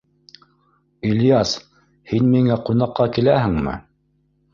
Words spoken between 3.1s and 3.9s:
киләһеңме?